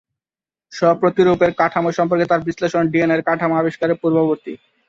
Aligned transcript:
স্ব-প্রতিরূপের 0.71 1.51
কাঠামো 1.59 1.89
সম্পর্কে 1.97 2.25
তাঁর 2.27 2.45
বিশ্লেষণ 2.47 2.83
ডিএনএর 2.91 3.21
কাঠামো 3.27 3.55
আবিষ্কারের 3.57 3.99
পূর্ববর্তী। 4.01 4.53